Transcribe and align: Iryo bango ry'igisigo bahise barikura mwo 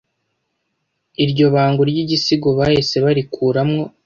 Iryo 1.23 1.45
bango 1.55 1.81
ry'igisigo 1.89 2.49
bahise 2.57 2.95
barikura 3.05 3.61
mwo 3.69 3.83